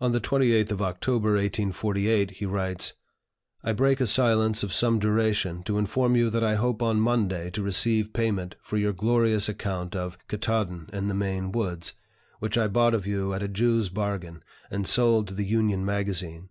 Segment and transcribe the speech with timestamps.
[0.00, 2.94] On the 28th of October, 1848, he writes:
[3.62, 7.50] "I break a silence of some duration to inform you that I hope on Monday
[7.50, 11.92] to receive payment for your glorious account of 'Ktaadn and the Maine Woods,'
[12.38, 16.48] which I bought of you at a Jew's bargain, and sold to the 'Union Magazine.'